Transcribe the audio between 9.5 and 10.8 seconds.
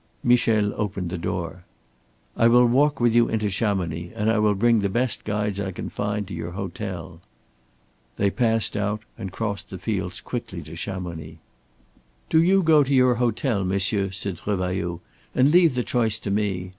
the fields quickly to